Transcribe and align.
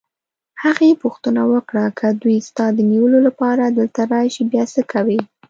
هغې 0.63 0.99
پوښتنه 1.03 1.41
وکړه: 1.53 1.85
که 1.99 2.07
دوی 2.21 2.37
ستا 2.49 2.65
د 2.73 2.79
نیولو 2.91 3.19
لپاره 3.27 3.63
دلته 3.77 4.01
راشي، 4.13 4.43
بیا 4.51 4.63
څه 4.73 4.81
کوې؟ 4.91 5.19